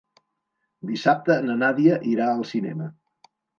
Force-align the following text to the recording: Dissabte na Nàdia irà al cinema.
Dissabte 0.91 1.37
na 1.49 1.59
Nàdia 1.65 2.01
irà 2.15 2.33
al 2.33 2.43
cinema. 2.55 2.91